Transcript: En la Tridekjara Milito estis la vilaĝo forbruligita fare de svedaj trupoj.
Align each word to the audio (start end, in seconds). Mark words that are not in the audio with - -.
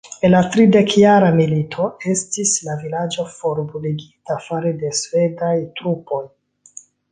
En 0.27 0.31
la 0.35 0.39
Tridekjara 0.53 1.27
Milito 1.39 1.85
estis 2.13 2.55
la 2.69 2.79
vilaĝo 2.85 3.27
forbruligita 3.35 4.41
fare 4.49 4.75
de 4.83 4.93
svedaj 5.03 5.55
trupoj. 5.79 6.25